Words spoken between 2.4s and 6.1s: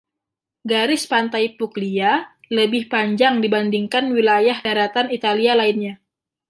lebih panjang dibandingkan wilayah daratan Italia lainnya.